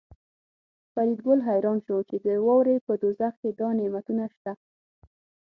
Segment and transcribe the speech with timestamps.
[0.93, 4.51] فریدګل حیران شو چې د واورې په دوزخ کې دا نعمتونه شته